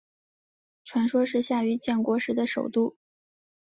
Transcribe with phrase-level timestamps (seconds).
[0.83, 2.95] 传说是夏禹建国时的首都。